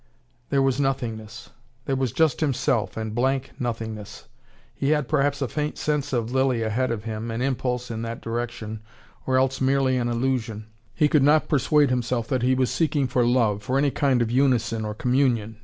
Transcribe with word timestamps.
There 0.49 0.63
was 0.63 0.79
nothingness. 0.79 1.51
There 1.85 1.95
was 1.95 2.11
just 2.11 2.41
himself, 2.41 2.97
and 2.97 3.13
blank 3.13 3.51
nothingness. 3.59 4.25
He 4.73 4.89
had 4.89 5.07
perhaps 5.07 5.43
a 5.43 5.47
faint 5.47 5.77
sense 5.77 6.11
of 6.11 6.31
Lilly 6.31 6.63
ahead 6.63 6.89
of 6.89 7.03
him; 7.03 7.29
an 7.29 7.39
impulse 7.43 7.91
in 7.91 8.01
that 8.01 8.19
direction, 8.19 8.79
or 9.27 9.37
else 9.37 9.61
merely 9.61 9.97
an 9.97 10.07
illusion. 10.09 10.65
He 10.95 11.07
could 11.07 11.21
not 11.21 11.47
persuade 11.47 11.91
himself 11.91 12.27
that 12.29 12.41
he 12.41 12.55
was 12.55 12.71
seeking 12.71 13.05
for 13.05 13.23
love, 13.23 13.61
for 13.61 13.77
any 13.77 13.91
kind 13.91 14.23
of 14.23 14.31
unison 14.31 14.85
or 14.85 14.95
communion. 14.95 15.57